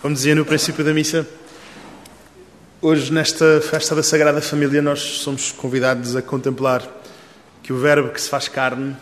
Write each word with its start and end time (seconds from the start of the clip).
Como 0.00 0.14
dizia 0.14 0.34
no 0.34 0.46
princípio 0.46 0.82
da 0.82 0.94
missa, 0.94 1.28
hoje, 2.80 3.12
nesta 3.12 3.60
festa 3.60 3.94
da 3.94 4.02
Sagrada 4.02 4.40
Família, 4.40 4.80
nós 4.80 4.98
somos 4.98 5.52
convidados 5.52 6.16
a 6.16 6.22
contemplar 6.22 6.82
que 7.62 7.70
o 7.70 7.78
Verbo 7.78 8.08
que 8.08 8.18
se 8.18 8.30
faz 8.30 8.48
carne 8.48 8.96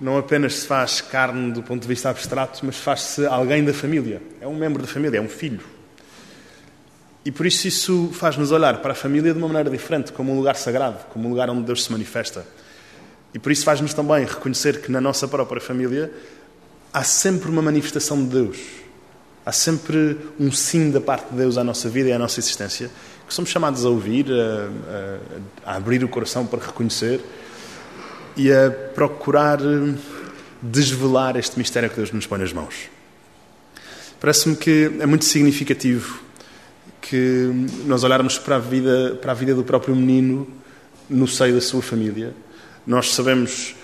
não 0.00 0.16
apenas 0.16 0.54
se 0.54 0.66
faz 0.66 1.02
carne 1.02 1.52
do 1.52 1.62
ponto 1.62 1.82
de 1.82 1.88
vista 1.88 2.08
abstrato, 2.08 2.64
mas 2.64 2.78
faz-se 2.78 3.26
alguém 3.26 3.62
da 3.62 3.74
família. 3.74 4.22
É 4.40 4.48
um 4.48 4.56
membro 4.56 4.80
da 4.80 4.88
família, 4.88 5.18
é 5.18 5.20
um 5.20 5.28
filho. 5.28 5.60
E 7.22 7.30
por 7.30 7.44
isso 7.44 7.68
isso 7.68 8.10
faz-nos 8.14 8.50
olhar 8.50 8.80
para 8.80 8.92
a 8.92 8.96
família 8.96 9.34
de 9.34 9.38
uma 9.38 9.48
maneira 9.48 9.68
diferente, 9.68 10.10
como 10.10 10.32
um 10.32 10.36
lugar 10.38 10.56
sagrado, 10.56 11.04
como 11.12 11.28
um 11.28 11.30
lugar 11.32 11.50
onde 11.50 11.64
Deus 11.64 11.84
se 11.84 11.92
manifesta. 11.92 12.46
E 13.34 13.38
por 13.38 13.52
isso 13.52 13.62
faz-nos 13.62 13.92
também 13.92 14.24
reconhecer 14.24 14.80
que 14.80 14.90
na 14.90 15.02
nossa 15.02 15.28
própria 15.28 15.60
família 15.60 16.10
há 16.90 17.04
sempre 17.04 17.50
uma 17.50 17.60
manifestação 17.60 18.16
de 18.24 18.30
Deus 18.30 18.82
Há 19.44 19.52
sempre 19.52 20.18
um 20.38 20.52
sim 20.52 20.90
da 20.90 21.00
parte 21.00 21.30
de 21.30 21.36
Deus 21.36 21.58
à 21.58 21.64
nossa 21.64 21.88
vida 21.88 22.08
e 22.08 22.12
à 22.12 22.18
nossa 22.18 22.38
existência, 22.38 22.90
que 23.26 23.34
somos 23.34 23.50
chamados 23.50 23.84
a 23.84 23.88
ouvir, 23.88 24.26
a, 24.30 25.66
a, 25.66 25.72
a 25.72 25.76
abrir 25.76 26.04
o 26.04 26.08
coração 26.08 26.46
para 26.46 26.64
reconhecer 26.64 27.20
e 28.36 28.52
a 28.52 28.70
procurar 28.94 29.58
desvelar 30.62 31.36
este 31.36 31.58
mistério 31.58 31.90
que 31.90 31.96
Deus 31.96 32.12
nos 32.12 32.26
põe 32.26 32.38
nas 32.38 32.52
mãos. 32.52 32.88
Parece-me 34.20 34.54
que 34.54 34.92
é 35.00 35.06
muito 35.06 35.24
significativo 35.24 36.20
que 37.00 37.50
nós 37.84 38.04
olharmos 38.04 38.38
para 38.38 38.56
a 38.56 38.58
vida, 38.60 39.18
para 39.20 39.32
a 39.32 39.34
vida 39.34 39.52
do 39.54 39.64
próprio 39.64 39.96
menino 39.96 40.46
no 41.10 41.26
seio 41.26 41.54
da 41.54 41.60
sua 41.60 41.82
família. 41.82 42.32
Nós 42.86 43.12
sabemos 43.12 43.74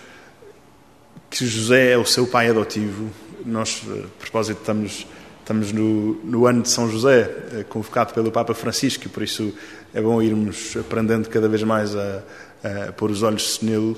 que 1.28 1.44
José 1.44 1.92
é 1.92 1.98
o 1.98 2.06
seu 2.06 2.26
pai 2.26 2.48
adotivo. 2.48 3.10
Nós, 3.44 3.82
a 3.86 4.20
propósito, 4.20 4.60
estamos 4.60 5.06
Estamos 5.48 5.72
no, 5.72 6.12
no, 6.24 6.46
ano 6.46 6.60
de 6.60 6.68
São 6.68 6.90
José, 6.90 7.22
eh, 7.54 7.64
convocado 7.66 8.12
pelo 8.12 8.30
Papa 8.30 8.52
Francisco, 8.52 9.06
e 9.06 9.08
por 9.08 9.22
isso 9.22 9.50
é 9.94 10.02
bom 10.02 10.20
irmos 10.20 10.76
aprendendo 10.76 11.26
cada 11.30 11.48
vez 11.48 11.62
mais 11.62 11.96
a, 11.96 12.22
a 12.88 12.92
pôr 12.92 13.10
os 13.10 13.22
olhos 13.22 13.58
nele. 13.62 13.96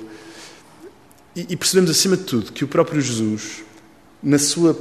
E, 1.35 1.47
e, 1.49 1.57
percebemos, 1.57 1.91
acima 1.91 2.15
de 2.15 2.23
tudo, 2.23 2.53
que 2.53 2.63
o 2.63 2.69
próprio 2.69 3.01
Jesus, 3.01 3.65
na 4.23 4.39
sua, 4.39 4.79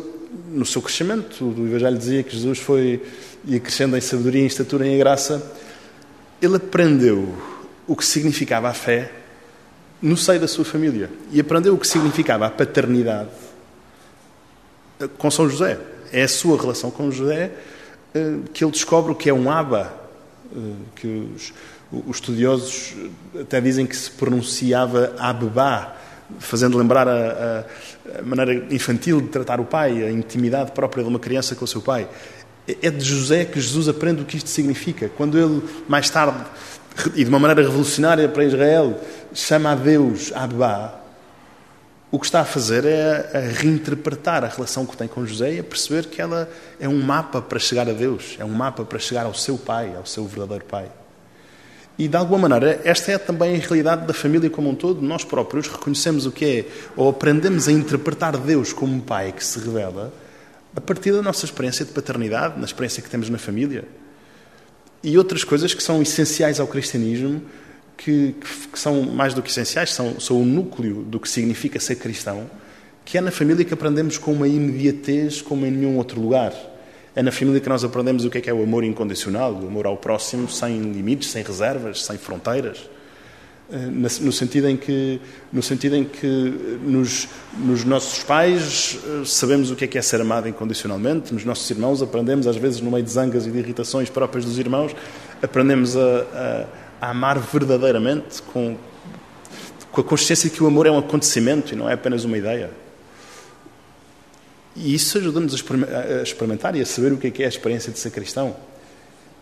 no 0.49 0.65
seu 0.65 0.81
crescimento, 0.81 1.45
o 1.45 1.67
Evangelho 1.67 1.99
dizia 1.99 2.23
que 2.23 2.37
Jesus 2.37 2.61
foi 2.61 3.03
ia 3.45 3.59
crescendo 3.59 3.97
em 3.97 4.01
sabedoria, 4.01 4.43
em 4.43 4.47
estatura 4.47 4.87
e 4.87 4.95
em 4.95 4.99
graça, 4.99 5.43
ele 6.41 6.55
aprendeu 6.55 7.35
o 7.85 7.97
que 7.97 8.05
significava 8.05 8.69
a 8.69 8.73
fé 8.73 9.11
no 10.01 10.17
seio 10.17 10.39
da 10.39 10.47
sua 10.47 10.65
família. 10.65 11.11
E 11.33 11.41
aprendeu 11.41 11.75
o 11.75 11.79
que 11.79 11.89
significava 11.89 12.47
a 12.47 12.51
paternidade 12.51 13.31
eh, 15.01 15.09
com 15.19 15.29
São 15.33 15.51
José 15.51 15.77
é 16.13 16.23
a 16.23 16.29
sua 16.29 16.61
relação 16.61 16.91
com 16.91 17.11
José 17.11 17.53
eh, 18.15 18.39
que 18.53 18.65
ele 18.65 18.73
descobre 18.73 19.13
o 19.13 19.15
que 19.15 19.31
é 19.31 19.35
um 19.35 19.51
Abba, 19.51 19.93
eh, 20.55 20.59
que 20.97 21.07
os, 21.35 21.53
os 21.93 22.17
estudiosos 22.17 22.95
até 23.41 23.61
dizem 23.61 23.87
que 23.87 23.97
se 23.97 24.11
pronunciava 24.11 25.15
Abba, 25.19 25.95
fazendo 26.39 26.79
lembrar 26.79 27.09
a, 27.09 27.65
a, 28.19 28.23
maneira 28.23 28.75
infantil 28.75 29.21
de 29.21 29.29
tratar 29.29 29.61
o 29.61 29.65
pai, 29.65 30.05
a 30.05 30.11
intimidade 30.11 30.73
própria 30.73 31.03
de 31.03 31.09
uma 31.09 31.19
criança 31.19 31.55
com 31.55 31.65
o 31.65 31.69
seu 31.69 31.81
pai. 31.81 32.09
É, 32.83 32.91
de 32.91 33.05
José 33.05 33.45
que 33.45 33.61
Jesus 33.61 33.89
aprende 33.89 34.23
o 34.23 34.25
que 34.25 34.37
isto 34.37 34.49
significa. 34.49 35.09
Quando 35.17 35.39
ele, 35.39 35.63
mais 35.89 36.09
tarde, 36.11 36.45
e 37.15 37.25
de 37.25 37.31
uma 37.31 37.39
maneira 37.39 37.63
revolucionária 37.63 38.29
para 38.29 38.45
Israel, 38.45 39.01
chama 39.33 39.73
a 39.73 39.75
Deus 39.75 40.33
Abba, 40.35 41.01
o 42.11 42.19
que 42.19 42.27
está 42.27 42.41
a 42.41 42.45
fazer 42.45 42.85
é 42.85 43.31
a 43.33 43.61
reinterpretar 43.61 44.45
a 44.45 44.49
relação 44.49 44.85
que 44.85 44.97
tem 44.97 45.07
com 45.07 45.25
José 45.25 45.55
e 45.55 45.59
a 45.61 45.65
perceber 45.65 46.07
que 46.07 46.21
ela 46.21 46.49
é 46.81 46.89
um 46.89 47.01
mapa 47.01 47.41
para 47.41 47.59
chegar 47.59 47.89
a 47.89 47.93
Deus, 47.93 48.37
é 48.39 48.45
um 48.45 48.51
mapa 48.51 48.85
para 48.85 48.99
chegar 48.99 49.27
ao 49.27 49.35
seu 49.35 49.57
pai, 49.57 49.95
ao 49.97 50.05
seu 50.05 50.25
verdadeiro 50.27 50.65
pai. 50.65 50.91
E 51.97 52.09
de 52.09 52.17
alguma 52.17 52.49
maneira, 52.49 52.81
esta 52.83 53.13
é 53.13 53.19
também 53.19 53.55
a 53.55 53.59
realidade 53.59 54.07
da 54.07 54.15
família 54.15 54.49
como 54.49 54.71
um 54.71 54.75
todo. 54.75 55.03
Nós 55.03 55.23
próprios 55.23 55.69
reconhecemos 55.69 56.25
o 56.25 56.33
que 56.33 56.45
é, 56.45 56.65
ou 56.97 57.11
aprendemos 57.11 57.69
a 57.69 57.73
interpretar 57.73 58.37
Deus 58.39 58.73
como 58.73 58.95
um 58.95 59.01
pai 59.01 59.33
que 59.33 59.45
se 59.45 59.59
revela 59.59 60.13
a 60.75 60.81
partir 60.81 61.13
da 61.13 61.21
nossa 61.21 61.45
experiência 61.45 61.85
de 61.85 61.93
paternidade, 61.93 62.59
na 62.59 62.65
experiência 62.65 63.03
que 63.03 63.11
temos 63.11 63.29
na 63.29 63.39
família. 63.39 63.85
E 65.03 65.19
outras 65.19 65.45
coisas 65.45 65.75
que 65.75 65.83
são 65.83 66.01
essenciais 66.01 66.59
ao 66.59 66.67
cristianismo 66.67 67.43
que, 68.03 68.35
que, 68.73 68.79
são 68.79 69.03
mais 69.03 69.35
do 69.35 69.43
que 69.43 69.51
essenciais, 69.51 69.93
são, 69.93 70.19
são 70.19 70.41
o 70.41 70.45
núcleo 70.45 71.03
do 71.03 71.21
que 71.21 71.29
significa 71.29 71.79
ser 71.79 71.97
cristão, 71.97 72.51
que 73.05 73.19
é 73.19 73.21
na 73.21 73.31
família 73.31 73.63
que 73.63 73.75
aprendemos 73.75 74.17
com 74.17 74.33
uma 74.33 74.49
imediatez 74.49 75.43
como 75.43 75.67
em 75.67 75.71
nenhum 75.71 75.99
outro 75.99 76.19
lugar. 76.19 76.55
É 77.15 77.23
na 77.23 77.31
família 77.31 77.61
que 77.61 77.69
nós 77.69 77.85
aprendemos 77.85 78.25
o 78.25 78.31
que 78.31 78.39
é, 78.39 78.41
que 78.41 78.49
é 78.49 78.55
o 78.55 78.63
amor 78.63 78.85
incondicional, 78.85 79.53
o 79.53 79.67
amor 79.67 79.85
ao 79.87 79.99
próximo 79.99 80.49
sem 80.49 80.81
limites, 80.81 81.31
sem 81.31 81.43
reservas, 81.43 82.03
sem 82.03 82.17
fronteiras. 82.17 82.89
Eh, 83.71 83.77
no 84.21 84.33
sentido 84.33 84.69
em 84.69 84.77
que, 84.77 85.21
no 85.53 85.63
sentido 85.63 85.97
em 85.97 86.05
que 86.05 86.79
nos, 86.83 87.29
nos 87.59 87.85
nossos 87.85 88.23
pais 88.25 88.99
eh, 89.05 89.23
sabemos 89.27 89.71
o 89.71 89.77
que 89.77 89.85
é, 89.85 89.87
que 89.87 89.99
é 89.99 90.03
ser 90.03 90.21
amado 90.21 90.49
incondicionalmente, 90.49 91.35
nos 91.35 91.45
nossos 91.45 91.69
irmãos 91.69 92.01
aprendemos, 92.01 92.47
às 92.47 92.57
vezes, 92.57 92.81
no 92.81 92.91
meio 92.91 93.05
de 93.05 93.11
zangas 93.11 93.47
e 93.47 93.51
de 93.51 93.59
irritações 93.59 94.09
próprias 94.09 94.45
dos 94.45 94.59
irmãos, 94.59 94.97
aprendemos 95.43 95.97
a, 95.97 96.01
a 96.01 96.67
a 97.01 97.11
amar 97.11 97.39
verdadeiramente, 97.39 98.43
com, 98.43 98.77
com 99.91 100.01
a 100.01 100.05
consciência 100.05 100.51
de 100.51 100.57
que 100.57 100.63
o 100.63 100.67
amor 100.67 100.87
é 100.87 100.91
um 100.91 100.99
acontecimento 100.99 101.73
e 101.73 101.77
não 101.77 101.89
é 101.89 101.95
apenas 101.95 102.25
uma 102.25 102.37
ideia. 102.37 102.71
E 104.77 104.95
isso 104.95 105.19
ajuda-nos 105.19 105.53
a 105.53 106.23
experimentar 106.23 106.77
e 106.77 106.81
a 106.81 106.87
saber 106.87 107.13
o 107.13 107.17
que 107.17 107.27
é, 107.27 107.31
que 107.31 107.43
é 107.43 107.47
a 107.47 107.49
experiência 107.49 107.93
de 107.93 107.99
ser 107.99 108.11
cristão. 108.11 108.55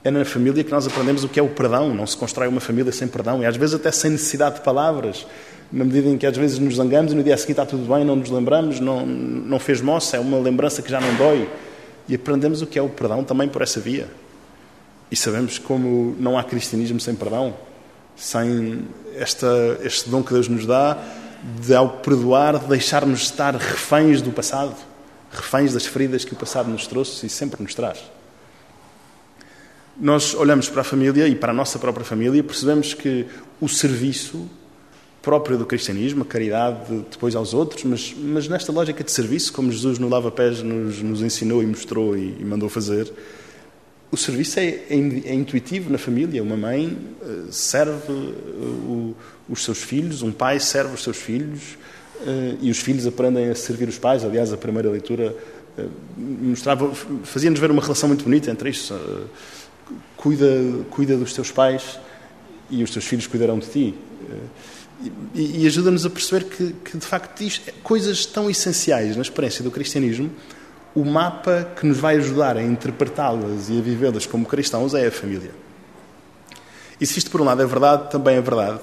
É 0.03 0.11
na 0.11 0.25
família 0.25 0.63
que 0.65 0.71
nós 0.71 0.87
aprendemos 0.87 1.25
o 1.25 1.29
que 1.29 1.39
é 1.39 1.43
o 1.43 1.49
perdão. 1.49 1.93
Não 1.95 2.07
se 2.07 2.17
constrói 2.17 2.49
uma 2.49 2.61
família 2.61 2.93
sem 2.93 3.09
perdão 3.09 3.43
e 3.43 3.47
às 3.47 3.57
vezes 3.57 3.75
até 3.75 3.91
sem 3.91 4.13
necessidade 4.13 4.57
de 4.57 4.61
palavras. 4.63 5.27
Na 5.71 5.85
medida 5.85 6.09
em 6.09 6.17
que 6.17 6.27
às 6.27 6.37
vezes 6.37 6.59
nos 6.59 6.77
zangamos 6.77 7.13
e 7.13 7.15
no 7.15 7.23
dia 7.23 7.37
seguinte 7.37 7.61
está 7.61 7.67
tudo 7.67 7.93
bem, 7.93 8.05
não 8.05 8.17
nos 8.17 8.31
lembramos, 8.31 8.81
não, 8.81 9.05
não 9.05 9.59
fez 9.59 9.83
moça, 9.83 10.17
é 10.17 10.21
uma 10.21 10.39
lembrança 10.39 10.81
que 10.81 10.91
já 10.91 11.01
não 11.01 11.15
dói. 11.17 11.49
E 12.09 12.15
aprendemos 12.15 12.63
o 12.63 12.67
que 12.67 12.79
é 12.79 12.83
o 12.83 12.89
perdão 12.89 13.23
também 13.23 13.49
por 13.49 13.61
essa 13.61 13.79
via. 13.79 14.09
E 15.11 15.17
sabemos 15.17 15.59
como 15.59 16.15
não 16.19 16.39
há 16.39 16.45
cristianismo 16.45 17.01
sem 17.01 17.15
perdão, 17.15 17.55
sem 18.17 18.87
esta, 19.15 19.79
este 19.83 20.11
dom 20.11 20.23
que 20.23 20.33
Deus 20.33 20.49
nos 20.49 20.67
dá 20.67 20.99
de, 21.61 21.75
ao 21.75 21.89
perdoar, 21.99 22.59
deixar-nos 22.59 23.23
estar 23.23 23.55
reféns 23.55 24.21
do 24.21 24.31
passado, 24.31 24.75
reféns 25.31 25.73
das 25.73 25.87
feridas 25.87 26.25
que 26.25 26.33
o 26.33 26.37
passado 26.37 26.69
nos 26.69 26.87
trouxe 26.87 27.27
e 27.27 27.29
sempre 27.29 27.63
nos 27.63 27.75
traz. 27.75 28.03
Nós 30.01 30.35
olhamos 30.35 30.69
para 30.69 30.83
a 30.83 30.85
família 30.85 31.27
e 31.27 31.35
para 31.35 31.51
a 31.51 31.55
nossa 31.55 31.79
própria 31.79 32.05
família 32.05 32.39
e 32.39 32.43
percebemos 32.43 32.95
que 32.95 33.27
o 33.61 33.69
serviço 33.69 34.49
próprio 35.23 35.59
do 35.59 35.67
cristianismo, 35.67 36.23
a 36.23 36.25
caridade 36.25 37.05
depois 37.11 37.35
aos 37.35 37.53
outros, 37.53 37.83
mas, 37.85 38.15
mas 38.17 38.49
nesta 38.49 38.71
lógica 38.71 39.03
de 39.03 39.11
serviço, 39.11 39.53
como 39.53 39.71
Jesus 39.71 39.99
no 39.99 40.09
lava-pés 40.09 40.63
nos, 40.63 41.03
nos 41.03 41.23
ensinou 41.23 41.63
e 41.63 41.67
mostrou 41.67 42.17
e, 42.17 42.37
e 42.39 42.45
mandou 42.45 42.69
fazer, 42.69 43.13
o 44.11 44.17
serviço 44.17 44.59
é, 44.59 44.65
é, 44.65 44.95
é, 45.27 45.35
intuitivo 45.35 45.91
na 45.91 45.99
família. 45.99 46.43
Uma 46.43 46.57
mãe 46.57 46.97
uh, 47.21 47.53
serve 47.53 48.13
uh, 48.13 48.15
o, 48.15 49.17
os 49.49 49.63
seus 49.65 49.83
filhos, 49.83 50.23
um 50.23 50.33
pai 50.33 50.59
serve 50.59 50.95
os 50.95 51.03
seus 51.03 51.19
filhos 51.19 51.77
uh, 52.23 52.59
e 52.61 52.71
os 52.71 52.79
filhos 52.79 53.07
aprendem 53.07 53.51
a 53.51 53.55
servir 53.55 53.89
os 53.89 53.99
pais. 53.99 54.25
Aliás, 54.25 54.53
a 54.53 54.57
primeira 54.57 54.91
leitura 54.91 55.35
mostrava, 56.17 56.93
fazia-nos 57.23 57.61
ver 57.61 57.71
uma 57.71 57.81
relação 57.81 58.09
muito 58.09 58.25
bonita 58.25 58.51
entre 58.51 58.71
isso. 58.71 58.99
cuida, 60.17 60.47
cuida 60.91 61.17
dos 61.17 61.33
teus 61.33 61.53
pais 61.53 62.01
e 62.69 62.83
os 62.83 62.91
teus 62.91 63.05
filhos 63.05 63.29
cuidarão 63.29 63.61
de 63.61 63.67
ti. 63.69 63.95
e, 65.37 65.63
e 65.63 65.67
ajuda-nos 65.69 66.05
a 66.05 66.11
perceber 66.11 66.47
que, 66.47 66.75
que 66.85 66.99
de 66.99 67.07
facto, 67.07 67.43
isto, 67.43 67.73
coisas 67.85 68.27
tão 68.27 68.51
essenciais 68.51 69.15
na 69.15 69.23
experiência 69.23 69.63
do 69.63 69.71
cristianismo 69.71 70.33
o 70.99 71.05
mapa 71.05 71.69
que 71.79 71.87
nos 71.87 71.99
vai 71.99 72.17
ajudar 72.17 72.57
a 72.57 72.63
interpretá-las 72.63 73.69
e 73.69 73.79
a 73.79 73.81
vivê-las 73.81 74.27
como 74.27 74.45
cristãos 74.45 74.95
é 74.95 75.07
a 75.07 75.13
família. 75.13 75.53
E 77.01 77.07
se 77.07 77.19
isto 77.21 77.31
por 77.31 77.41
um 77.41 77.45
lado 77.45 77.63
é 77.63 77.67
verdade, 77.67 78.11
também 78.11 78.37
é 78.37 78.41
verdade 78.41 78.81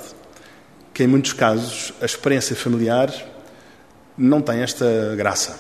que 0.94 1.04
em 1.04 1.08
muitos 1.08 1.34
casos 1.34 1.94
a 2.02 2.06
experiência 2.06 2.56
familiar 2.56 3.14
não 4.18 4.42
tem 4.42 4.62
esta 4.62 5.14
graça. 5.18 5.60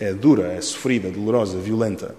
É 0.00 0.14
dura, 0.14 0.54
é 0.54 0.60
sofrida, 0.62 1.10
dolorosa, 1.10 1.58
violenta. 1.58 2.14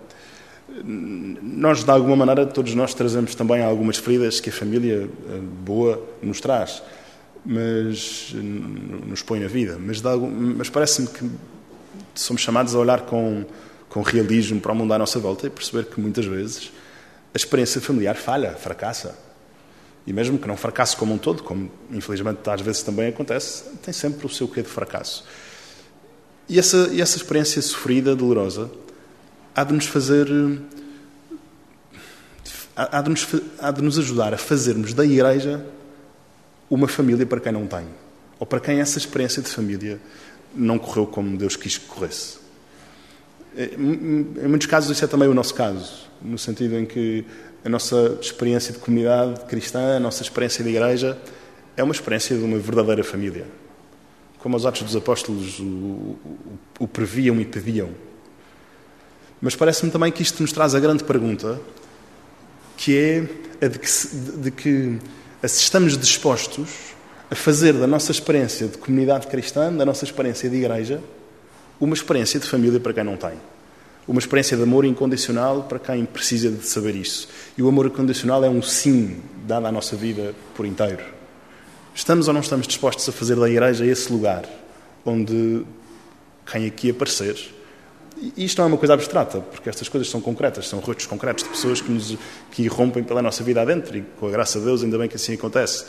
Nós, 0.83 1.83
de 1.83 1.89
alguma 1.89 2.15
maneira, 2.15 2.45
todos 2.45 2.75
nós 2.75 2.93
trazemos 2.93 3.33
também 3.33 3.63
algumas 3.63 3.97
feridas 3.97 4.39
que 4.39 4.51
a 4.51 4.53
família 4.53 5.09
eh, 5.29 5.39
boa 5.65 6.01
nos 6.21 6.39
traz, 6.39 6.83
mas 7.43 8.33
nos 8.33 9.23
põe 9.23 9.39
na 9.39 9.47
vida. 9.47 9.77
Mas, 9.79 9.99
mas 10.55 10.69
parece-me 10.69 11.07
que 11.07 11.29
somos 12.15 12.41
chamados 12.41 12.75
a 12.75 12.79
olhar 12.79 13.01
com, 13.01 13.45
com 13.89 14.01
realismo 14.01 14.59
para 14.59 14.71
o 14.71 14.75
mundo 14.75 14.93
à 14.93 14.97
nossa 14.97 15.19
volta 15.19 15.47
e 15.47 15.49
perceber 15.49 15.85
que 15.85 15.99
muitas 15.99 16.25
vezes 16.25 16.71
a 17.33 17.37
experiência 17.37 17.81
familiar 17.81 18.15
falha, 18.15 18.51
fracassa. 18.51 19.17
E 20.05 20.11
mesmo 20.13 20.37
que 20.37 20.47
não 20.47 20.57
fracasse 20.57 20.95
como 20.95 21.13
um 21.13 21.17
todo, 21.17 21.43
como 21.43 21.71
infelizmente 21.91 22.47
às 22.49 22.61
vezes 22.61 22.83
também 22.83 23.09
acontece, 23.09 23.63
tem 23.81 23.93
sempre 23.93 24.25
o 24.25 24.29
seu 24.29 24.47
quê 24.47 24.61
de 24.61 24.67
fracasso. 24.67 25.25
E 26.47 26.59
essa, 26.59 26.89
e 26.91 27.01
essa 27.01 27.17
experiência 27.17 27.61
sofrida, 27.61 28.15
dolorosa, 28.15 28.69
há 29.55 29.63
de 29.63 29.73
nos 29.73 29.85
fazer. 29.85 30.27
Há 32.75 33.01
de, 33.01 33.09
nos, 33.11 33.27
há 33.59 33.71
de 33.71 33.81
nos 33.83 33.99
ajudar 33.99 34.33
a 34.33 34.37
fazermos 34.37 34.95
da 34.95 35.05
igreja 35.05 35.63
uma 36.69 36.87
família 36.87 37.25
para 37.25 37.39
quem 37.39 37.51
não 37.51 37.67
tem. 37.67 37.85
Ou 38.39 38.47
para 38.47 38.59
quem 38.59 38.79
essa 38.79 38.97
experiência 38.97 39.43
de 39.43 39.49
família 39.49 40.01
não 40.55 40.77
correu 40.77 41.07
como 41.07 41.37
Deus 41.37 41.55
quis 41.55 41.77
que 41.77 41.85
corresse. 41.85 42.37
Em 43.55 44.47
muitos 44.47 44.67
casos, 44.67 44.89
isso 44.89 45.05
é 45.05 45.07
também 45.07 45.27
o 45.27 45.33
nosso 45.33 45.53
caso, 45.53 46.07
no 46.21 46.37
sentido 46.37 46.75
em 46.77 46.85
que 46.85 47.23
a 47.63 47.69
nossa 47.69 48.17
experiência 48.21 48.73
de 48.73 48.79
comunidade 48.79 49.41
cristã, 49.45 49.97
a 49.97 49.99
nossa 49.99 50.23
experiência 50.23 50.63
de 50.63 50.71
igreja, 50.71 51.17
é 51.77 51.83
uma 51.83 51.93
experiência 51.93 52.35
de 52.35 52.43
uma 52.43 52.57
verdadeira 52.57 53.03
família. 53.03 53.45
Como 54.39 54.57
os 54.57 54.65
Atos 54.65 54.83
dos 54.83 54.95
Apóstolos 54.95 55.59
o, 55.59 55.63
o, 55.63 56.39
o 56.79 56.87
previam 56.87 57.39
e 57.39 57.45
pediam. 57.45 57.89
Mas 59.41 59.55
parece-me 59.55 59.91
também 59.91 60.11
que 60.11 60.21
isto 60.21 60.41
nos 60.41 60.51
traz 60.51 60.75
a 60.75 60.79
grande 60.79 61.03
pergunta, 61.03 61.59
que 62.75 62.97
é 62.97 63.65
a 63.65 63.67
de 63.67 63.79
que, 63.79 63.87
de 64.37 64.51
que 64.51 64.99
se 65.43 65.63
estamos 65.63 65.97
dispostos 65.97 66.92
a 67.33 67.35
fazer 67.35 67.73
da 67.73 67.87
nossa 67.87 68.11
experiência 68.11 68.67
de 68.67 68.77
comunidade 68.77 69.25
cristã, 69.25 69.73
da 69.73 69.83
nossa 69.83 70.05
experiência 70.05 70.47
de 70.47 70.55
igreja, 70.55 71.01
uma 71.81 71.95
experiência 71.95 72.39
de 72.39 72.45
família 72.45 72.79
para 72.79 72.93
quem 72.93 73.03
não 73.03 73.17
tem. 73.17 73.33
Uma 74.07 74.19
experiência 74.19 74.55
de 74.55 74.61
amor 74.61 74.85
incondicional 74.85 75.63
para 75.63 75.79
quem 75.79 76.05
precisa 76.05 76.51
de 76.51 76.63
saber 76.63 76.95
isso. 76.95 77.27
E 77.57 77.63
o 77.63 77.67
amor 77.67 77.87
incondicional 77.87 78.43
é 78.45 78.49
um 78.49 78.61
sim 78.61 79.19
dado 79.47 79.65
à 79.65 79.71
nossa 79.71 79.95
vida 79.95 80.35
por 80.53 80.63
inteiro. 80.63 81.03
Estamos 81.95 82.27
ou 82.27 82.35
não 82.35 82.41
estamos 82.41 82.67
dispostos 82.67 83.09
a 83.09 83.11
fazer 83.11 83.35
da 83.35 83.49
igreja 83.49 83.83
esse 83.83 84.13
lugar 84.13 84.47
onde 85.03 85.65
quem 86.45 86.67
aqui 86.67 86.91
aparecer. 86.91 87.35
E 88.37 88.45
isto 88.45 88.59
não 88.59 88.65
é 88.65 88.67
uma 88.67 88.77
coisa 88.77 88.93
abstrata, 88.93 89.39
porque 89.39 89.69
estas 89.69 89.89
coisas 89.89 90.07
são 90.07 90.21
concretas, 90.21 90.67
são 90.67 90.77
rostos 90.79 91.07
concretos 91.07 91.43
de 91.45 91.49
pessoas 91.49 91.81
que, 91.81 91.91
nos, 91.91 92.15
que 92.51 92.61
irrompem 92.61 93.03
pela 93.03 93.23
nossa 93.23 93.43
vida 93.43 93.59
adentro 93.59 93.97
e, 93.97 94.03
com 94.19 94.27
a 94.27 94.29
graça 94.29 94.59
de 94.59 94.65
Deus, 94.65 94.83
ainda 94.83 94.99
bem 94.99 95.09
que 95.09 95.15
assim 95.15 95.33
acontece. 95.33 95.85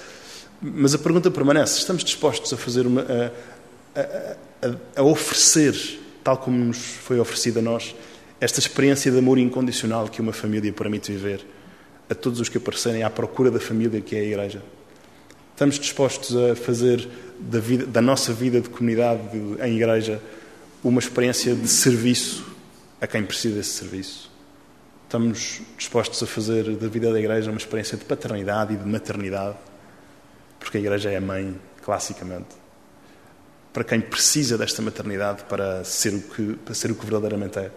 Mas 0.65 0.95
a 0.95 0.99
pergunta 0.99 1.31
permanece: 1.31 1.79
estamos 1.79 2.03
dispostos 2.03 2.51
a 2.53 2.57
fazer 2.57 2.87
uma. 2.87 3.03
a, 3.03 4.01
a, 4.01 4.69
a, 4.97 5.01
a 5.01 5.03
oferecer, 5.03 6.01
tal 6.23 6.39
como 6.39 6.57
nos 6.57 6.79
foi 6.79 7.21
oferecida 7.21 7.61
a 7.61 7.63
nós, 7.63 7.95
esta 8.41 8.61
experiência 8.61 9.13
de 9.13 9.19
amor 9.19 9.37
incondicional 9.37 10.09
que 10.09 10.23
uma 10.23 10.33
família 10.33 10.73
permite 10.73 11.13
viver 11.13 11.45
a 12.09 12.15
todos 12.15 12.41
os 12.41 12.49
que 12.49 12.57
aparecerem 12.57 13.03
à 13.03 13.11
procura 13.11 13.51
da 13.51 13.61
família 13.61 14.01
que 14.01 14.17
é 14.17 14.21
a 14.21 14.25
Igreja? 14.25 14.63
Estamos 15.53 15.79
dispostos 15.79 16.35
a 16.35 16.57
fazer 16.57 17.07
da, 17.39 17.61
vida, 17.61 17.85
da 17.85 18.01
nossa 18.01 18.33
vida 18.33 18.61
de 18.61 18.69
comunidade 18.71 19.21
em 19.63 19.77
Igreja 19.77 20.21
uma 20.83 20.99
experiência 20.99 21.55
de 21.55 21.69
serviço 21.69 22.45
a 23.01 23.07
quem 23.07 23.23
precisa 23.23 23.57
desse 23.57 23.71
serviço? 23.71 24.31
Estamos 25.05 25.61
dispostos 25.77 26.23
a 26.23 26.27
fazer 26.27 26.75
da 26.77 26.89
vida 26.89 27.13
da 27.13 27.19
Igreja 27.19 27.51
uma 27.51 27.59
experiência 27.59 27.99
de 27.99 28.05
paternidade 28.05 28.73
e 28.73 28.77
de 28.77 28.89
maternidade? 28.89 29.57
Porque 30.65 30.79
a 30.79 30.81
Igreja 30.81 31.11
é 31.11 31.19
a 31.19 31.21
mãe, 31.21 31.55
classicamente. 31.85 32.57
Para 33.71 33.85
quem 33.85 34.01
precisa 34.01 34.57
desta 34.57 34.81
maternidade 34.81 35.45
para 35.45 35.85
ser 35.85 36.15
o 36.15 36.23
que, 36.23 36.55
para 36.65 36.73
ser 36.73 36.91
o 36.91 36.95
que 36.95 37.05
verdadeiramente 37.05 37.59
é. 37.59 37.71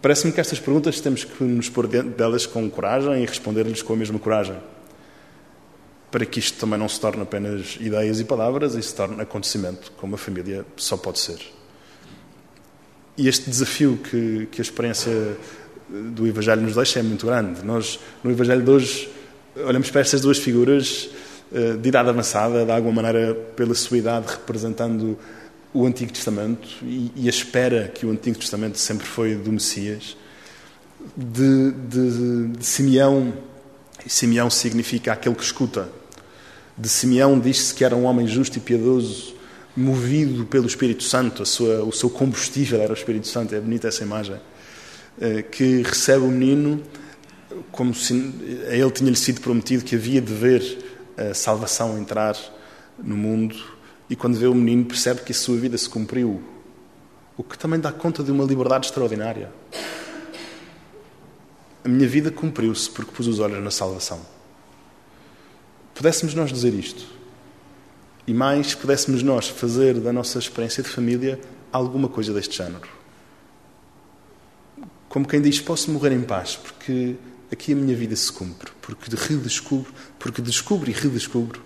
Parece-me 0.00 0.32
que 0.32 0.40
estas 0.40 0.60
perguntas 0.60 1.00
temos 1.00 1.24
que 1.24 1.42
nos 1.42 1.68
pôr 1.68 1.88
dentro 1.88 2.10
delas 2.10 2.46
com 2.46 2.70
coragem 2.70 3.24
e 3.24 3.26
responder-lhes 3.26 3.82
com 3.82 3.94
a 3.94 3.96
mesma 3.96 4.16
coragem. 4.20 4.56
Para 6.08 6.24
que 6.24 6.38
isto 6.38 6.56
também 6.56 6.78
não 6.78 6.88
se 6.88 7.00
torne 7.00 7.22
apenas 7.22 7.76
ideias 7.80 8.20
e 8.20 8.24
palavras 8.24 8.76
e 8.76 8.82
se 8.82 8.94
torne 8.94 9.20
acontecimento, 9.20 9.90
como 9.96 10.14
a 10.14 10.18
família 10.18 10.64
só 10.76 10.96
pode 10.96 11.18
ser. 11.18 11.40
E 13.18 13.26
este 13.26 13.50
desafio 13.50 13.96
que, 13.96 14.46
que 14.52 14.60
a 14.60 14.62
experiência 14.62 15.36
do 15.88 16.28
Evangelho 16.28 16.62
nos 16.62 16.76
deixa 16.76 17.00
é 17.00 17.02
muito 17.02 17.26
grande. 17.26 17.64
Nós, 17.64 17.98
no 18.22 18.30
Evangelho 18.30 18.62
de 18.62 18.70
hoje, 18.70 19.10
olhamos 19.56 19.90
para 19.90 20.00
estas 20.00 20.20
duas 20.20 20.38
figuras 20.38 21.10
de 21.80 21.88
idade 21.88 22.08
avançada, 22.08 22.64
de 22.64 22.70
alguma 22.70 23.02
maneira, 23.02 23.34
pela 23.34 23.74
sua 23.74 23.98
idade, 23.98 24.26
representando 24.28 25.18
o 25.74 25.86
Antigo 25.86 26.12
Testamento 26.12 26.68
e, 26.82 27.10
e 27.16 27.26
a 27.26 27.30
espera 27.30 27.88
que 27.88 28.04
o 28.04 28.10
Antigo 28.10 28.38
Testamento 28.38 28.78
sempre 28.78 29.06
foi 29.06 29.34
do 29.34 29.52
Messias, 29.52 30.16
de, 31.16 31.72
de, 31.72 32.48
de 32.58 32.64
Simeão, 32.64 33.32
e 34.04 34.10
Simeão 34.10 34.50
significa 34.50 35.12
aquele 35.12 35.34
que 35.34 35.42
escuta. 35.42 35.88
De 36.76 36.88
Simeão 36.88 37.38
diz-se 37.38 37.74
que 37.74 37.84
era 37.84 37.94
um 37.94 38.04
homem 38.04 38.26
justo 38.26 38.56
e 38.58 38.60
piedoso, 38.60 39.34
movido 39.76 40.44
pelo 40.46 40.66
Espírito 40.66 41.02
Santo, 41.02 41.44
sua, 41.46 41.82
o 41.84 41.92
seu 41.92 42.10
combustível 42.10 42.80
era 42.80 42.92
o 42.92 42.96
Espírito 42.96 43.28
Santo, 43.28 43.54
é 43.54 43.60
bonita 43.60 43.88
essa 43.88 44.02
imagem, 44.02 44.36
eh, 45.20 45.42
que 45.42 45.82
recebe 45.82 46.24
o 46.24 46.28
menino 46.28 46.82
como 47.70 47.94
se 47.94 48.12
a 48.68 48.74
ele 48.74 48.90
tinha-lhe 48.90 49.16
sido 49.16 49.40
prometido 49.40 49.84
que 49.84 49.94
havia 49.94 50.20
de 50.20 50.32
ver 50.32 50.91
a 51.16 51.34
salvação 51.34 51.98
entrar 51.98 52.36
no 52.98 53.16
mundo 53.16 53.56
e 54.08 54.16
quando 54.16 54.36
vê 54.36 54.46
o 54.46 54.54
menino 54.54 54.84
percebe 54.84 55.22
que 55.22 55.32
a 55.32 55.34
sua 55.34 55.56
vida 55.56 55.76
se 55.78 55.88
cumpriu, 55.88 56.42
o 57.36 57.42
que 57.42 57.56
também 57.58 57.80
dá 57.80 57.90
conta 57.90 58.22
de 58.22 58.30
uma 58.30 58.44
liberdade 58.44 58.86
extraordinária. 58.86 59.50
A 61.84 61.88
minha 61.88 62.06
vida 62.06 62.30
cumpriu-se 62.30 62.90
porque 62.90 63.10
pus 63.10 63.26
os 63.26 63.38
olhos 63.38 63.62
na 63.62 63.70
salvação. 63.70 64.20
Pudéssemos 65.94 66.34
nós 66.34 66.52
dizer 66.52 66.74
isto, 66.74 67.06
e 68.26 68.32
mais 68.34 68.74
pudéssemos 68.74 69.22
nós 69.22 69.48
fazer 69.48 69.94
da 69.94 70.12
nossa 70.12 70.38
experiência 70.38 70.82
de 70.82 70.88
família 70.88 71.40
alguma 71.72 72.08
coisa 72.08 72.32
deste 72.32 72.56
género. 72.56 72.88
Como 75.08 75.26
quem 75.26 75.42
diz, 75.42 75.60
posso 75.60 75.90
morrer 75.90 76.12
em 76.12 76.22
paz, 76.22 76.56
porque 76.56 77.16
aqui 77.52 77.72
a 77.72 77.76
minha 77.76 77.94
vida 77.94 78.16
se 78.16 78.32
cumpre, 78.32 78.70
porque 78.80 79.14
redescubro, 79.14 79.92
porque 80.18 80.40
descubro 80.40 80.90
e 80.90 80.92
redescubro 80.92 81.60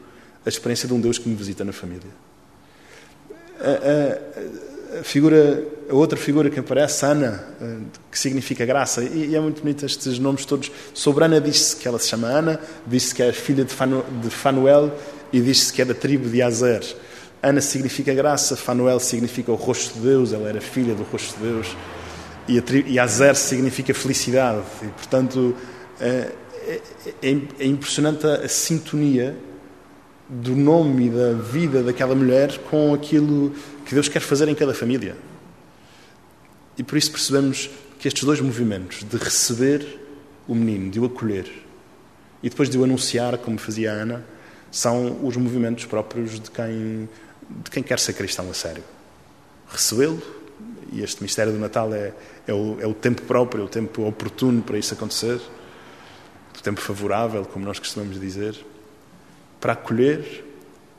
a 0.44 0.48
experiência 0.48 0.88
de 0.88 0.94
um 0.94 1.00
Deus 1.00 1.18
que 1.18 1.28
me 1.28 1.34
visita 1.34 1.64
na 1.64 1.72
família. 1.72 2.10
A, 3.60 4.96
a, 4.96 5.00
a 5.00 5.02
figura, 5.04 5.64
a 5.88 5.94
outra 5.94 6.18
figura 6.18 6.50
que 6.50 6.58
aparece, 6.58 7.04
Ana, 7.04 7.44
eh, 7.60 7.78
que 8.10 8.18
significa 8.18 8.64
graça, 8.64 9.02
e, 9.02 9.30
e 9.30 9.36
é 9.36 9.40
muito 9.40 9.62
bonito 9.62 9.84
estes 9.86 10.18
nomes 10.18 10.44
todos. 10.44 10.70
Sobre 10.92 11.24
Ana 11.24 11.40
diz-se 11.40 11.76
que 11.76 11.88
ela 11.88 11.98
se 11.98 12.08
chama 12.08 12.28
Ana, 12.28 12.60
diz-se 12.86 13.14
que 13.14 13.22
é 13.22 13.32
filha 13.32 13.64
de, 13.64 13.72
Fanu, 13.72 14.04
de 14.22 14.30
Fanuel 14.30 14.92
e 15.32 15.40
diz-se 15.40 15.72
que 15.72 15.82
é 15.82 15.84
da 15.84 15.94
tribo 15.94 16.28
de 16.28 16.42
Azer. 16.42 16.84
Ana 17.42 17.60
significa 17.60 18.12
graça, 18.14 18.56
Fanuel 18.56 18.98
significa 18.98 19.52
o 19.52 19.54
rosto 19.54 19.94
de 19.94 20.00
Deus, 20.00 20.32
ela 20.32 20.48
era 20.48 20.60
filha 20.60 20.94
do 20.94 21.04
rosto 21.04 21.36
de 21.38 21.44
Deus. 21.44 21.76
E, 22.48 22.62
e 22.92 22.98
Azer 22.98 23.34
significa 23.36 23.92
felicidade. 23.92 24.62
E, 24.82 24.86
portanto, 24.86 25.54
é, 26.00 26.32
é, 26.66 26.82
é, 27.23 27.40
é 27.61 27.66
impressionante 27.66 28.26
a, 28.26 28.35
a 28.44 28.49
sintonia 28.49 29.37
do 30.28 30.56
nome 30.56 31.06
e 31.06 31.11
da 31.11 31.32
vida 31.32 31.82
daquela 31.82 32.14
mulher 32.14 32.59
com 32.70 32.92
aquilo 32.92 33.54
que 33.85 33.94
Deus 33.94 34.09
quer 34.09 34.20
fazer 34.20 34.49
em 34.49 34.54
cada 34.54 34.75
família. 34.75 35.16
E 36.76 36.82
por 36.82 36.99
isso 36.99 37.11
percebemos 37.11 37.70
que 37.99 38.09
estes 38.09 38.25
dois 38.25 38.40
movimentos, 38.40 39.04
de 39.04 39.16
receber 39.16 40.00
o 40.47 40.54
menino, 40.54 40.90
de 40.90 41.00
o 41.00 41.04
acolher 41.04 41.50
e 42.42 42.49
depois 42.49 42.68
de 42.68 42.78
o 42.78 42.85
anunciar, 42.85 43.38
como 43.38 43.59
fazia 43.59 43.92
a 43.92 43.94
Ana, 43.94 44.25
são 44.70 45.25
os 45.25 45.37
movimentos 45.37 45.85
próprios 45.87 46.38
de 46.38 46.50
quem, 46.50 47.09
de 47.64 47.70
quem 47.70 47.82
quer 47.82 47.99
ser 47.99 48.12
cristão 48.12 48.49
a 48.50 48.54
sério. 48.54 48.85
Recebê-lo, 49.68 50.23
e 50.92 51.02
este 51.02 51.23
mistério 51.23 51.52
do 51.52 51.59
Natal 51.59 51.92
é, 51.92 52.12
é, 52.47 52.52
o, 52.52 52.76
é 52.80 52.87
o 52.87 52.94
tempo 52.94 53.23
próprio, 53.23 53.64
o 53.64 53.68
tempo 53.68 54.06
oportuno 54.06 54.62
para 54.62 54.78
isso 54.78 54.94
acontecer, 54.94 55.40
o 56.60 56.62
tempo 56.62 56.80
favorável, 56.80 57.44
como 57.44 57.64
nós 57.64 57.78
costumamos 57.78 58.20
dizer, 58.20 58.56
para 59.60 59.72
acolher, 59.72 60.44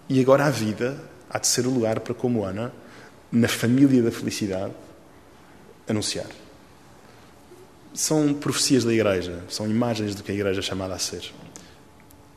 e 0.09 0.19
agora 0.19 0.45
a 0.45 0.49
vida 0.49 1.01
há 1.29 1.39
de 1.39 1.47
ser 1.47 1.65
o 1.65 1.69
lugar 1.69 1.99
para, 1.99 2.13
como 2.13 2.43
Ana, 2.43 2.71
na 3.31 3.47
família 3.47 4.01
da 4.01 4.11
felicidade, 4.11 4.73
anunciar. 5.87 6.27
São 7.93 8.33
profecias 8.33 8.83
da 8.83 8.93
Igreja, 8.93 9.43
são 9.49 9.67
imagens 9.67 10.15
do 10.15 10.23
que 10.23 10.31
a 10.31 10.35
Igreja 10.35 10.59
é 10.59 10.63
chamada 10.63 10.93
a 10.93 10.99
ser. 10.99 11.33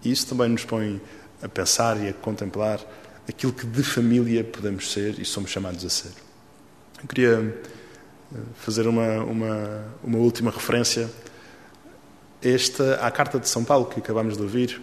E 0.02 0.10
isso 0.10 0.26
também 0.26 0.48
nos 0.48 0.64
põe 0.64 1.00
a 1.42 1.48
pensar 1.48 2.02
e 2.02 2.08
a 2.08 2.12
contemplar 2.12 2.80
aquilo 3.28 3.52
que 3.52 3.66
de 3.66 3.82
família 3.82 4.42
podemos 4.42 4.90
ser 4.90 5.18
e 5.18 5.24
somos 5.24 5.50
chamados 5.50 5.84
a 5.84 5.90
ser. 5.90 6.10
Eu 7.00 7.08
queria 7.08 7.62
eh, 8.34 8.38
fazer 8.56 8.86
uma, 8.86 9.22
uma, 9.22 9.84
uma 10.02 10.18
última 10.18 10.50
referência 10.50 11.08
esta, 12.42 12.94
à 12.96 13.10
Carta 13.10 13.38
de 13.38 13.48
São 13.48 13.64
Paulo 13.64 13.86
que 13.86 13.98
acabamos 13.98 14.36
de 14.36 14.42
ouvir. 14.42 14.80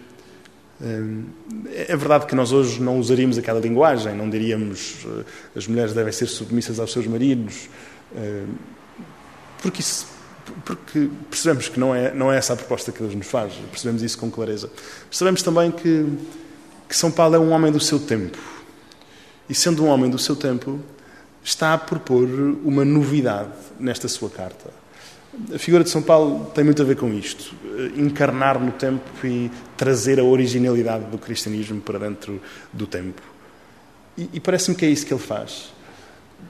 Eh, 0.80 1.84
é 1.88 1.96
verdade 1.96 2.26
que 2.26 2.34
nós 2.34 2.52
hoje 2.52 2.80
não 2.80 2.98
usaríamos 2.98 3.38
aquela 3.38 3.60
linguagem, 3.60 4.14
não 4.14 4.28
diríamos 4.28 5.06
eh, 5.06 5.24
as 5.56 5.66
mulheres 5.66 5.92
devem 5.92 6.12
ser 6.12 6.26
submissas 6.26 6.78
aos 6.78 6.92
seus 6.92 7.06
maridos, 7.06 7.68
porque, 9.60 9.80
isso, 9.80 10.06
porque 10.64 11.10
percebemos 11.28 11.68
que 11.68 11.78
não 11.78 11.94
é, 11.94 12.14
não 12.14 12.32
é 12.32 12.38
essa 12.38 12.54
a 12.54 12.56
proposta 12.56 12.90
que 12.90 13.00
Deus 13.00 13.14
nos 13.14 13.26
faz, 13.26 13.52
percebemos 13.70 14.02
isso 14.02 14.16
com 14.16 14.30
clareza. 14.30 14.70
Percebemos 15.10 15.42
também 15.42 15.70
que 15.70 16.06
que 16.88 16.96
São 16.96 17.10
Paulo 17.10 17.36
é 17.36 17.38
um 17.38 17.50
homem 17.50 17.70
do 17.70 17.78
seu 17.78 18.00
tempo. 18.00 18.38
E 19.48 19.54
sendo 19.54 19.84
um 19.84 19.88
homem 19.88 20.10
do 20.10 20.18
seu 20.18 20.34
tempo, 20.34 20.80
está 21.44 21.74
a 21.74 21.78
propor 21.78 22.26
uma 22.64 22.84
novidade 22.84 23.52
nesta 23.78 24.08
sua 24.08 24.30
carta. 24.30 24.70
A 25.54 25.58
figura 25.58 25.84
de 25.84 25.90
São 25.90 26.02
Paulo 26.02 26.50
tem 26.54 26.64
muito 26.64 26.82
a 26.82 26.84
ver 26.84 26.96
com 26.96 27.12
isto. 27.12 27.54
Encarnar 27.96 28.58
no 28.60 28.72
tempo 28.72 29.08
e 29.24 29.50
trazer 29.76 30.18
a 30.18 30.24
originalidade 30.24 31.04
do 31.04 31.18
cristianismo 31.18 31.80
para 31.80 31.98
dentro 31.98 32.40
do 32.72 32.86
tempo. 32.86 33.22
E, 34.16 34.28
e 34.34 34.40
parece-me 34.40 34.76
que 34.76 34.84
é 34.84 34.88
isso 34.88 35.06
que 35.06 35.14
ele 35.14 35.22
faz. 35.22 35.72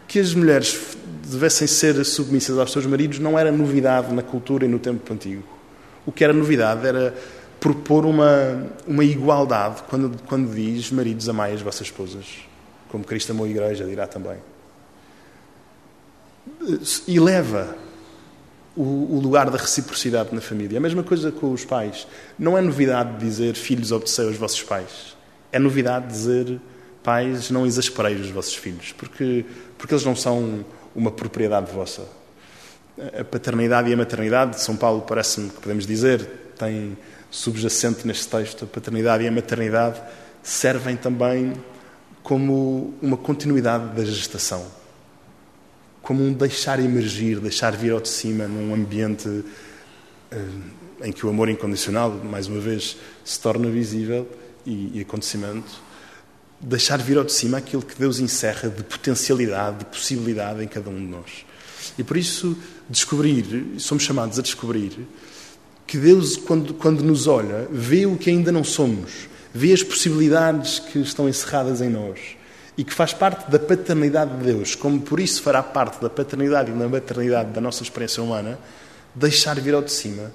Que 0.06 0.18
as 0.18 0.34
mulheres 0.34 0.96
devessem 1.26 1.66
ser 1.66 2.02
submissas 2.04 2.58
aos 2.58 2.72
seus 2.72 2.86
maridos 2.86 3.18
não 3.18 3.38
era 3.38 3.52
novidade 3.52 4.12
na 4.12 4.22
cultura 4.22 4.64
e 4.64 4.68
no 4.68 4.78
tempo 4.78 5.12
antigo. 5.12 5.44
O 6.06 6.12
que 6.12 6.24
era 6.24 6.32
novidade 6.32 6.86
era 6.86 7.14
propor 7.60 8.06
uma, 8.06 8.66
uma 8.86 9.04
igualdade 9.04 9.82
quando, 9.88 10.16
quando 10.26 10.54
diz 10.54 10.90
maridos 10.90 11.28
amai 11.28 11.52
as 11.52 11.60
vossas 11.60 11.88
esposas, 11.88 12.24
como 12.88 13.04
Cristo 13.04 13.32
amou 13.32 13.44
a 13.44 13.48
igreja, 13.48 13.84
dirá 13.84 14.06
também. 14.06 14.38
E 17.06 17.20
leva 17.20 17.76
o, 18.80 19.20
lugar 19.20 19.50
da 19.50 19.58
reciprocidade 19.58 20.32
na 20.32 20.40
família. 20.40 20.78
A 20.78 20.80
mesma 20.80 21.02
coisa 21.02 21.32
com 21.32 21.52
os 21.52 21.64
pais. 21.64 22.06
Não 22.38 22.56
é 22.56 22.60
novidade 22.60 23.18
dizer 23.18 23.54
filhos 23.54 23.90
obedecei 23.90 24.26
aos 24.26 24.36
vossos 24.36 24.62
pais. 24.62 25.16
É 25.50 25.58
novidade 25.58 26.06
dizer 26.06 26.60
pais 27.02 27.50
não 27.50 27.66
exaspereis 27.66 28.20
os 28.20 28.30
vossos 28.30 28.54
filhos, 28.54 28.92
porque, 28.92 29.44
porque 29.76 29.94
eles 29.94 30.04
não 30.04 30.14
são 30.14 30.64
uma 30.94 31.10
propriedade 31.10 31.72
vossa. 31.72 32.02
A 33.18 33.24
paternidade 33.24 33.88
e 33.88 33.94
a 33.94 33.96
maternidade, 33.96 34.56
de 34.56 34.60
São 34.60 34.76
Paulo 34.76 35.02
parece-me 35.02 35.50
que 35.50 35.60
podemos 35.60 35.86
dizer, 35.86 36.52
tem 36.58 36.96
subjacente 37.30 38.06
neste 38.06 38.28
texto, 38.28 38.64
a 38.64 38.66
paternidade 38.66 39.24
e 39.24 39.28
a 39.28 39.32
maternidade 39.32 40.00
servem 40.42 40.96
também 40.96 41.52
como 42.22 42.94
uma 43.00 43.16
continuidade 43.16 43.94
da 43.94 44.04
gestação, 44.04 44.66
como 46.08 46.24
um 46.24 46.32
deixar 46.32 46.80
emergir, 46.80 47.38
deixar 47.38 47.76
vir 47.76 47.92
ao 47.92 48.00
de 48.00 48.08
cima 48.08 48.48
num 48.48 48.72
ambiente 48.72 49.28
uh, 49.28 49.44
em 51.04 51.12
que 51.12 51.26
o 51.26 51.28
amor 51.28 51.50
incondicional, 51.50 52.10
mais 52.24 52.46
uma 52.46 52.60
vez, 52.60 52.96
se 53.22 53.38
torna 53.38 53.68
visível 53.68 54.26
e, 54.64 54.92
e 54.94 55.00
acontecimento, 55.02 55.70
deixar 56.58 56.96
vir 56.96 57.18
ao 57.18 57.24
de 57.24 57.32
cima 57.32 57.58
aquilo 57.58 57.82
que 57.82 57.94
Deus 57.94 58.20
encerra 58.20 58.70
de 58.70 58.82
potencialidade, 58.84 59.80
de 59.80 59.84
possibilidade 59.84 60.64
em 60.64 60.66
cada 60.66 60.88
um 60.88 60.96
de 60.96 61.08
nós. 61.08 61.44
E 61.98 62.02
por 62.02 62.16
isso, 62.16 62.56
descobrir, 62.88 63.74
somos 63.76 64.02
chamados 64.02 64.38
a 64.38 64.42
descobrir 64.42 65.06
que 65.86 65.98
Deus, 65.98 66.38
quando, 66.38 66.72
quando 66.72 67.04
nos 67.04 67.26
olha, 67.26 67.68
vê 67.70 68.06
o 68.06 68.16
que 68.16 68.30
ainda 68.30 68.50
não 68.50 68.64
somos, 68.64 69.28
vê 69.52 69.74
as 69.74 69.82
possibilidades 69.82 70.78
que 70.78 71.00
estão 71.00 71.28
encerradas 71.28 71.82
em 71.82 71.90
nós 71.90 72.37
e 72.78 72.84
que 72.84 72.94
faz 72.94 73.12
parte 73.12 73.50
da 73.50 73.58
paternidade 73.58 74.38
de 74.38 74.44
Deus, 74.44 74.76
como 74.76 75.00
por 75.00 75.18
isso 75.18 75.42
fará 75.42 75.64
parte 75.64 76.00
da 76.00 76.08
paternidade 76.08 76.70
e 76.70 76.74
da 76.74 76.88
maternidade 76.88 77.50
da 77.50 77.60
nossa 77.60 77.82
experiência 77.82 78.22
humana, 78.22 78.56
deixar 79.12 79.58
vir 79.60 79.74
ao 79.74 79.82
de 79.82 79.90
cima 79.90 80.30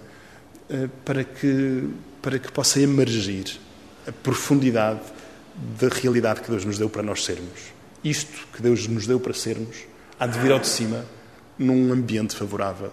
eh, 0.70 0.90
para 1.06 1.24
que, 1.24 1.90
para 2.22 2.38
que 2.38 2.52
possa 2.52 2.82
emergir 2.82 3.46
a 4.06 4.12
profundidade 4.12 5.00
da 5.80 5.88
realidade 5.88 6.42
que 6.42 6.52
Deus 6.52 6.66
nos 6.66 6.78
deu 6.78 6.90
para 6.90 7.02
nós 7.02 7.24
sermos. 7.24 7.72
Isto 8.04 8.46
que 8.54 8.62
Deus 8.62 8.88
nos 8.90 9.08
deu 9.08 9.22
para 9.22 9.34
sermos 9.34 9.78
há 10.20 10.28
de 10.28 10.38
vir 10.38 10.52
ao 10.52 10.60
de 10.60 10.68
cima 10.68 11.06
num 11.58 11.94
ambiente 11.94 12.36
favorável 12.36 12.92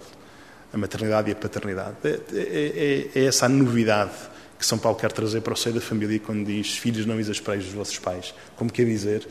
a 0.72 0.78
maternidade 0.78 1.30
e 1.30 1.32
a 1.32 1.36
paternidade. 1.36 1.96
É, 2.04 2.08
é, 2.08 3.10
é, 3.14 3.20
é, 3.20 3.24
essa 3.24 3.46
a 3.46 3.48
novidade 3.48 4.12
que 4.60 4.66
São 4.66 4.76
Paulo 4.76 4.98
quer 4.98 5.10
trazer 5.10 5.40
para 5.40 5.54
o 5.54 5.56
seio 5.56 5.74
da 5.74 5.80
família 5.80 6.20
quando 6.20 6.44
diz 6.44 6.76
filhos 6.76 7.06
não 7.06 7.18
exaspereis 7.18 7.64
os 7.64 7.72
vossos 7.72 7.98
pais. 7.98 8.34
Como 8.56 8.70
quer 8.70 8.84
dizer, 8.84 9.26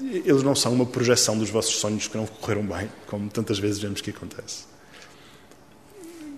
eles 0.00 0.42
não 0.42 0.54
são 0.54 0.72
uma 0.72 0.86
projeção 0.86 1.36
dos 1.36 1.50
vossos 1.50 1.76
sonhos 1.76 2.08
que 2.08 2.16
não 2.16 2.26
correram 2.26 2.62
bem, 2.62 2.90
como 3.06 3.28
tantas 3.28 3.58
vezes 3.58 3.78
vemos 3.78 4.00
que 4.00 4.08
acontece. 4.08 4.64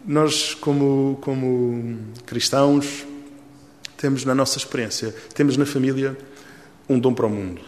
Nós, 0.04 0.52
como, 0.54 1.16
como 1.20 1.96
cristãos, 2.26 3.06
temos 3.96 4.24
na 4.24 4.34
nossa 4.34 4.58
experiência, 4.58 5.14
temos 5.32 5.56
na 5.56 5.64
família 5.64 6.18
um 6.88 6.98
dom 6.98 7.14
para 7.14 7.26
o 7.26 7.30
mundo. 7.30 7.60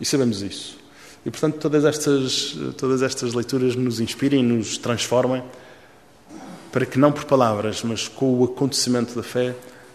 E 0.00 0.04
sabemos 0.04 0.40
isso. 0.40 0.78
E, 1.26 1.30
portanto, 1.32 1.58
todas 1.58 1.84
estas, 1.84 2.56
todas 2.76 3.02
estas 3.02 3.34
leituras 3.34 3.74
nos 3.74 3.98
inspirem, 3.98 4.40
nos 4.44 4.78
transformem, 4.78 5.42
para 6.78 6.86
que 6.86 6.96
não 6.96 7.10
por 7.10 7.24
palavras, 7.24 7.82
mas 7.82 8.06
com 8.06 8.38
o 8.38 8.44
acontecimento 8.44 9.12
da 9.12 9.22
fé, 9.24 9.52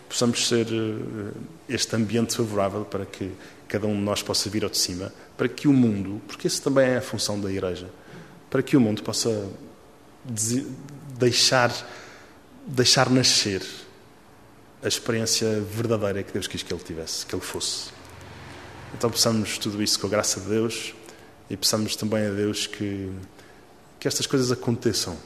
possamos 0.10 0.50
ser 0.50 0.68
eh, 0.68 1.32
este 1.70 1.96
ambiente 1.96 2.36
favorável 2.36 2.84
para 2.84 3.06
que 3.06 3.32
cada 3.70 3.88
um 3.88 3.96
de 3.96 4.02
nós 4.02 4.22
possa 4.22 4.50
vir 4.50 4.66
ao 4.66 4.70
de 4.70 4.78
cima, 4.78 5.10
para 5.38 5.48
que 5.48 5.66
o 5.66 5.72
mundo, 5.72 6.22
porque 6.28 6.46
isso 6.46 6.62
também 6.62 6.90
é 6.90 6.98
a 6.98 7.02
função 7.02 7.40
da 7.40 7.50
Igreja, 7.50 7.90
para 8.50 8.62
que 8.62 8.76
o 8.76 8.82
mundo 8.82 9.02
possa 9.02 9.50
deixar, 11.18 11.72
deixar 12.68 13.10
nascer 13.10 13.64
a 14.84 14.88
experiência 14.90 15.62
verdadeira 15.62 16.22
que 16.22 16.34
Deus 16.34 16.48
quis 16.48 16.64
que 16.64 16.74
ele 16.74 16.84
tivesse, 16.84 17.26
que 17.26 17.34
ele 17.34 17.42
fosse. 17.42 17.92
Então 18.94 19.10
possamos 19.10 19.58
tudo 19.58 19.82
isso 19.82 19.98
com 20.02 20.08
a 20.08 20.10
graça 20.10 20.42
de 20.42 20.50
Deus 20.50 20.94
e 21.50 21.56
peçamos 21.56 21.96
também 21.96 22.28
a 22.28 22.32
Deus 22.32 22.68
que, 22.68 23.10
que 24.02 24.06
estas 24.06 24.28
coisas 24.28 24.52
aconteçam 24.52 25.18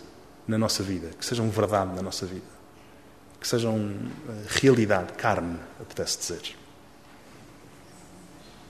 na 0.48 0.58
nossa 0.58 0.84
vida, 0.84 1.10
que 1.18 1.26
sejam 1.26 1.50
verdade 1.50 1.96
na 1.96 2.02
nossa 2.02 2.26
vida, 2.26 2.46
que 3.40 3.48
sejam 3.48 3.78
eh, 3.78 4.46
realidade, 4.48 5.14
carne, 5.14 5.60
apetece 5.80 6.18
dizer. 6.20 6.56